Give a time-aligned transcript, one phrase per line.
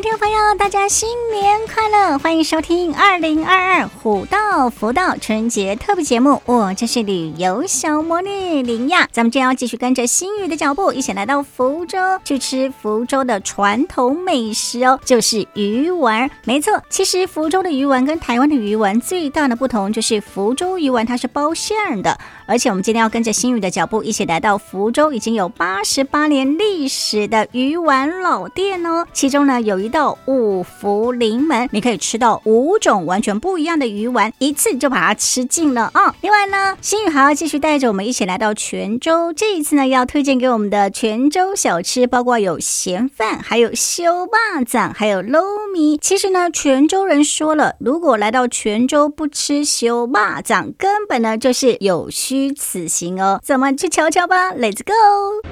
[0.00, 2.16] 听众朋友，大家新年快乐！
[2.18, 9.08] 欢迎收听二零二二虎道福道春节特别节目，我就是旅游小魔女林亚。
[9.10, 16.30] 咱们今天要继续跟着新宇的脚步，一起来到福州去吃福州的传统美食哦，就是鱼丸。
[16.44, 29.58] 没错，其实福州的鱼丸跟台湾的鱼丸最大的不同就是福州鱼丸它是包馅的，而且我们今天要跟着新宇的脚步，一起来到福州已经有八十八年历史的鱼丸老店哦，其中呢。
[29.58, 44.28] 有一到五福临门，你可以吃到五种完全不一样的鱼丸，一次就把它吃尽了啊、另外呢，新宇还要继续带着我们一起来到泉州，这一次呢要推荐给我们的泉州小吃，包括有咸饭，还有烧肉
[44.66, 45.40] 粽，还有捞
[45.72, 45.98] 米。
[45.98, 50.08] 其实呢，泉州人说了，如果来到泉州不吃烧肉
[50.44, 53.40] 粽，根本呢就是有虚此行哦。
[53.42, 55.47] 咱们去瞧瞧吧，Let's go！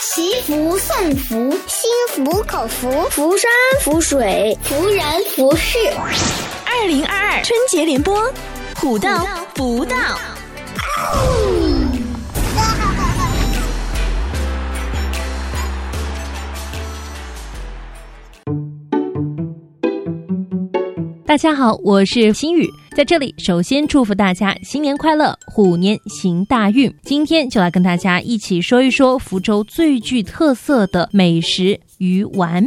[0.00, 5.78] 祈福送福，心服口服，福山福水，福人福事。
[6.64, 8.32] 二零二二春节联播，
[8.76, 9.96] 虎到福到。
[21.26, 26.94] 大家好，我是心雨，在这里首先祝福大家新年快乐，虎年行大运。
[27.02, 32.64] 今天就来跟大家一起说一说福州最具特色的美食鱼丸。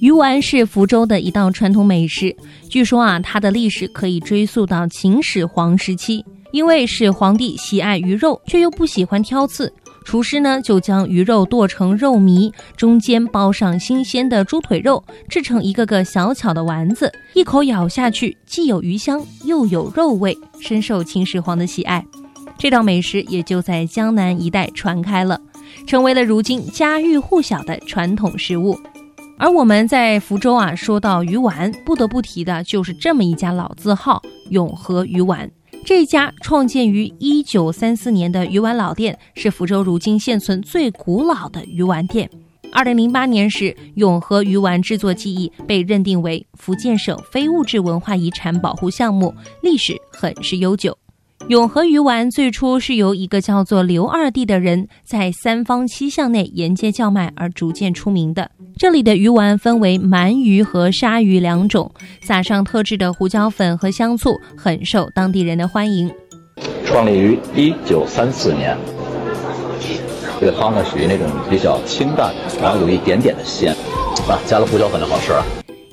[0.00, 2.36] 鱼丸是福州的一道传统美食，
[2.70, 9.72] 据说啊，它的历史可以追溯到秦始皇时期，因为是皇帝喜爱鱼肉，却又不喜欢挑刺。
[10.08, 22.02] 厨师呢，就将鱼肉剁成肉糜，中间包上新鲜的猪腿肉，制成一个个小巧的丸子，一口咬下去，既有鱼香，又有肉味，深受秦始皇的喜爱。
[22.56, 25.38] 这道美食也就在江南一带传开了，
[25.86, 28.80] 成为了如今家喻户晓的传统食物。
[29.38, 35.50] 而我们在福州啊，说到鱼丸，不得不提的就是这么一家老字号——永和鱼丸。
[35.88, 42.28] 这家创建于一九三四年的鱼丸老店，是福州如今现存最古老的鱼丸店。
[42.70, 49.32] 二零零八年时，永和鱼丸制作技艺被认定为福建省非物质文化遗产保护项目，
[49.62, 50.94] 历史很是悠久。
[51.48, 58.50] 永和鱼丸最初是由一个叫做刘二弟的人在三坊七巷内沿街叫卖而逐渐出名的。
[58.76, 66.12] 这里的鱼丸分为鳗鱼和鲨鱼两种，撒上特制的胡椒粉和香醋，很受当地人的欢迎。
[66.84, 68.76] 创立于一九三四年，
[70.38, 73.74] 这个汤呢属于那种比较清淡，然后有一点点的鲜，
[74.28, 75.42] 啊，加了胡椒粉就好吃了。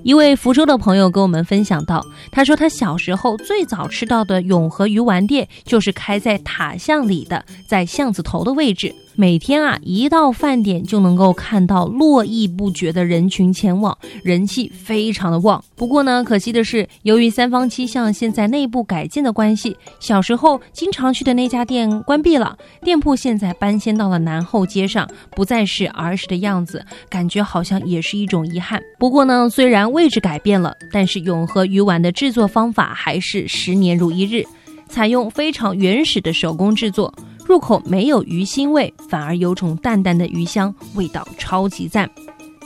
[0.05, 8.94] 一位福州的朋友跟我们分享到，他说他小时候最早吃到的永和鱼丸店，就是开在塔巷里的，在巷子头的位置。
[9.17, 15.63] 每天啊，一到饭点就能够看到络绎不绝的人群前往，人气非常的旺。
[15.73, 28.81] 不过呢，可惜的是，由于三坊七巷现在内部改建的关系，小时候经常去的那家店关闭了，店铺现在搬迁到了南后街上，不再是儿时的样子，感觉好像也是一种遗憾。
[28.99, 34.43] 不过呢，虽然位置改变了，但是永和鱼丸的制作方法还是十年如一日，
[34.89, 37.13] 采用非常原始的手工制作。
[37.45, 42.09] 入口没有鱼腥味，反而有种淡淡的鱼香，味道超级赞。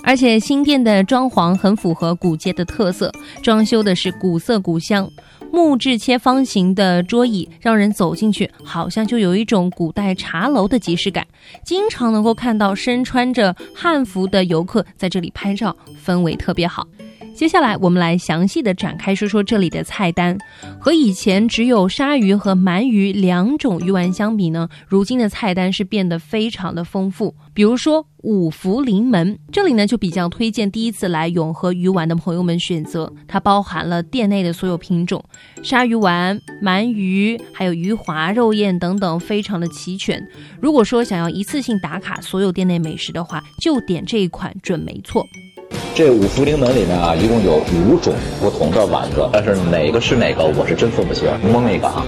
[0.01, 3.11] 而且新店的装潢很符合古街的特色，
[3.43, 5.11] 装修的是古色古香，
[5.51, 11.27] 木质切方形的桌椅让人走进去，好像就有一种古代茶楼的即视感。
[11.65, 16.87] 经常能够看到身穿着汉服的游客在这里拍照，氛围特别好。
[17.39, 20.37] 接下来，我们来详细的展开说说这里的菜单。
[20.77, 27.33] 和以前只有鲨鱼和鳗鱼两种鱼丸相比呢，如今的菜单是变得非常的丰富。
[27.53, 35.23] 比如说五福临门，这里呢就比较推荐第一次来永和鱼丸的朋友们选择，它包含了店内的所有品种，
[35.63, 40.21] 鲨鱼丸、鳗鱼，还有鱼滑、肉燕等等，非常的齐全。
[40.59, 45.25] 如果说想要一次性打卡所有店内美食的话，就点这一款准没错。
[45.93, 52.05] 这五福临门里面啊，一共有五种不同的丸子，但是哪个是哪个，我是真分不清，蒙一个啊。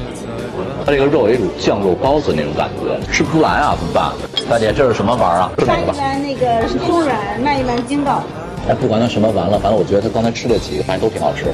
[0.86, 4.12] 它这个肉有一种酱肉包子那种感觉，吃不出来啊，怎么办？
[4.50, 5.52] 大姐，这是什么丸啊？
[5.60, 5.92] 是哪个？
[5.92, 8.24] 一般那个是松软，卖一碗筋道。
[8.70, 11.54] 哎，不管它什么丸了，反正我觉得他刚才吃了几个，反正都挺好吃的。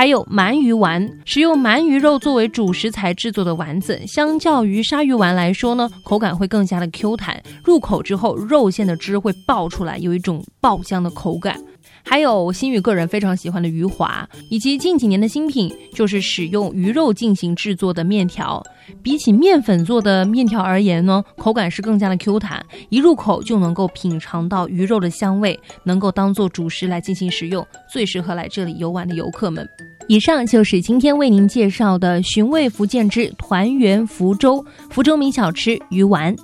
[0.00, 11.62] 还有鳗鱼丸，使用鳗鱼肉作为主食材制作的丸子，相较于鲨鱼丸来说呢，口感会更加的 Q 弹，入口之后肉馅的汁会爆出来，有一种爆香的口感。
[12.02, 18.64] 还有新宇个人非常喜欢的鱼滑，以及近几年的新品，就是使用鱼肉进行制作的面条。
[19.02, 29.68] 比起面粉做的面条而言呢，口感是更加的 Q 弹，一入口就能够品尝到鱼肉的香味，能够当做主食来进行食用，最适合来这里游玩的游客们。
[30.10, 36.34] 以上就是今天为您介绍的寻味福建之团圆福州，福州名小吃鱼丸。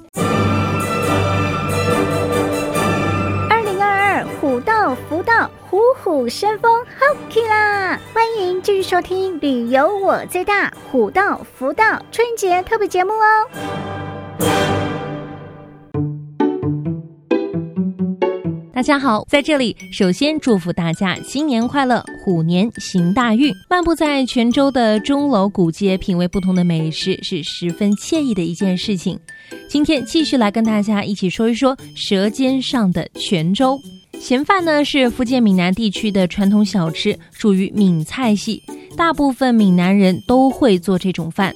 [3.51, 7.99] 二零二二虎道福到虎虎生风，好啦！
[8.15, 14.76] 欢迎继续收听《旅游我最大》虎到福到春节特别节目哦。
[18.77, 23.51] 大家好，在这里首先祝福大家新年快乐，虎年行大运。
[23.71, 29.19] 漫步在泉州的钟楼古街，品味不同的美食，是十分惬意的一件事情。
[29.67, 33.81] 今天继续来跟大家一起说一说《舌尖上的泉州》。
[34.21, 38.63] 咸饭呢是福建闽南地区的传统小吃，属于闽菜系。
[38.95, 41.55] 大部分闽南人都会做这种饭。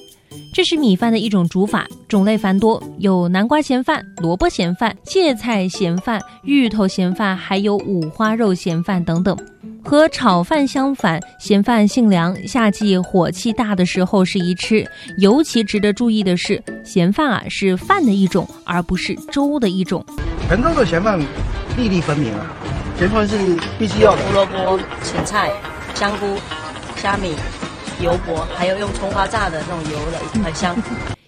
[0.53, 9.37] 这是米饭的一种煮法，种类繁多，有南瓜咸饭、萝卜咸饭、芥菜咸饭、芋头咸饭，还有五花肉咸饭等等。
[9.83, 14.85] 和炒饭相反，咸饭性凉，夏季火气大的时候适宜吃。
[15.17, 20.05] 尤其值得注意的是，咸饭啊是饭的一种，而不是粥的一种。
[20.47, 21.19] 泉州的咸饭。
[21.77, 22.51] 粒粒分明啊，
[22.99, 23.37] 咸饭是
[23.79, 24.11] 必须要。
[24.11, 25.49] 胡萝卜、芹菜、
[25.95, 26.35] 香菇、
[26.97, 27.33] 虾米、
[28.01, 30.75] 油薄，还有用葱花炸的那种油的，很香。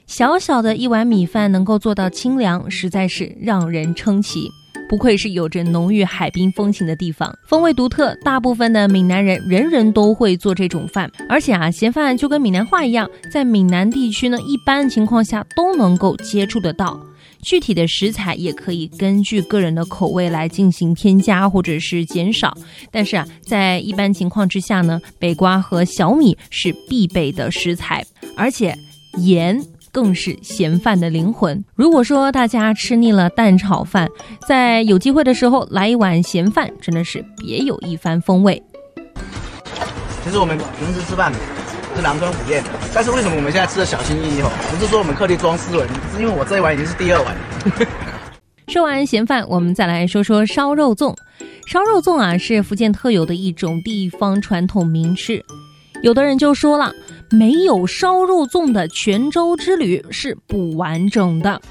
[0.08, 4.50] 小小的一碗米饭能够做到清凉，实在是让人称奇。
[4.90, 8.16] 不愧是有着浓郁海滨风情的地方，风味独特。
[8.24, 17.00] 大部分的闽南人人人都会做这种饭，而且啊，咸饭就跟闽南话一样，在闽南地区呢，一般情况下都能够接触得到。
[17.44, 22.58] 具体的食材也可以根据个人的口味来进行添加或者是减少，
[22.92, 28.04] 但是啊，在一般情况之下呢，北瓜和小米是必备的食材，
[28.36, 28.76] 而且
[29.18, 29.62] 盐
[29.92, 31.64] 更是咸饭的灵魂。
[31.76, 34.10] 如果说大家吃腻了蛋炒饭，
[34.48, 38.62] 在有机会的时候来一碗咸饭，真的是别有一番风味。
[40.24, 41.32] 其实我们平时吃饭
[41.96, 42.64] 是狼吞虎咽，
[42.94, 44.42] 但是为什么我们现在吃的小心翼翼？
[44.42, 47.36] 哦，不是说我们刻意装斯文，是因为我这一碗已经是第二碗。
[48.68, 51.16] 说完咸饭，我们再来说说烧肉粽。
[51.68, 55.44] 烧肉粽啊，是福建特有的一种地方传统名吃。
[56.02, 56.92] 有的人就说了，
[57.30, 61.62] 没有烧肉粽的泉州之旅是不完整的。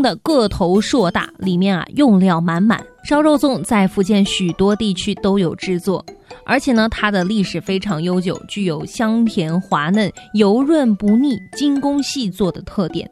[0.00, 2.80] 的个头硕大，里面啊用料满满。
[3.04, 6.04] 烧肉粽在福建许多地区都有制作，
[6.44, 13.10] 而且呢，它的历史非常悠久，具有香甜滑嫩、油润不腻、精工细作的特点。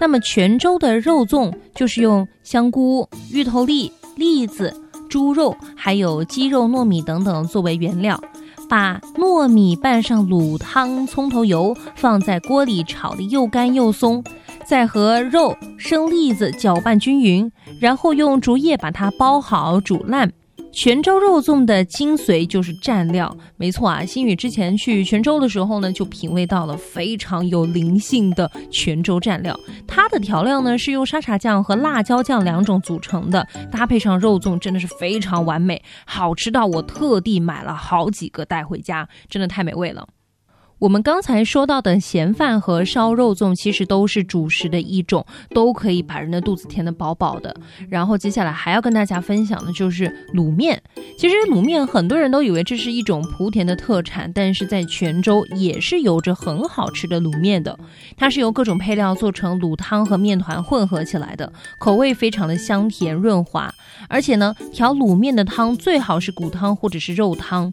[0.00, 4.74] 那么泉州的肉粽就是用香菇、芋头粒、栗子、
[5.10, 8.18] 猪肉，还有鸡肉、糯米等等作为原料，
[8.70, 14.24] 把糯米拌上卤汤、葱头油，放在锅里炒得又干又松。
[14.66, 17.50] 再和肉、生栗子搅拌均匀，
[17.80, 20.32] 然后用竹叶把它包好煮烂。
[20.72, 24.04] 泉州肉粽的精髓就是蘸料，没错啊。
[24.04, 29.58] 新宇之前去泉州的时候呢，就品味到了非常有灵性的泉州蘸料。
[29.86, 40.06] 它的调料呢是用沙茶酱和辣椒酱两种组成的，搭配上肉粽真的是非常完美，好吃到我特地买了好几个带回家，真的太美味了。
[40.78, 47.56] 我们刚才说到的咸饭和烧肉粽，其实都是主食的一种，都可以把人的肚子填得饱饱的。
[47.88, 50.82] 然后接下来还要跟大家分享的就是卤面。
[51.18, 57.78] 其实卤面很多人都以为这是一种莆田的特产，但是在泉州也是有着很好吃的卤面的。
[58.14, 63.72] 它是由各种配料做成卤汤和面团混合起来的，口味非常的香甜润滑。
[64.10, 67.72] 而且呢，调卤面的汤最好是骨汤或者是肉汤。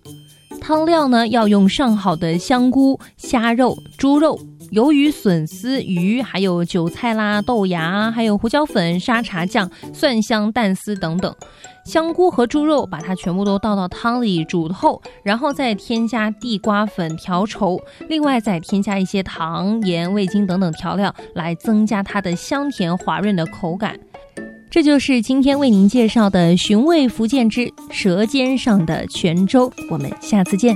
[0.64, 4.40] 汤料呢，要用上好的香菇、虾肉、猪肉、
[4.72, 11.36] 鱿鱼、笋丝、鱼，还有韭菜啦、豆芽，还有胡椒粉、沙茶酱、蒜香、蛋丝等等。
[11.84, 17.78] 香菇和猪肉把它全部都倒到汤里煮透，然后再添加地瓜粉调稠，
[18.08, 24.00] 另外再添加一些糖、盐、味精等等调料，来增加它的香甜滑润的口感。
[24.74, 29.72] 这就是今天为您介绍的寻味福建之舌尖上的泉州。
[29.88, 30.76] 我们下次见。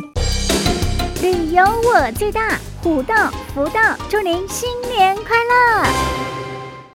[1.20, 6.37] 旅游我最大，虎道福道，祝您新年快乐！